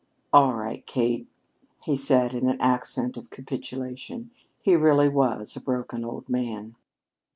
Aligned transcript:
"All 0.33 0.53
right, 0.55 0.83
Kate," 0.87 1.27
he 1.83 1.95
said 1.95 2.33
with 2.33 2.41
an 2.41 2.59
accent 2.59 3.17
of 3.17 3.29
capitulation. 3.29 4.31
He 4.59 4.75
really 4.75 5.09
was 5.09 5.55
a 5.55 5.61
broken 5.61 6.03
old 6.03 6.27
man. 6.27 6.75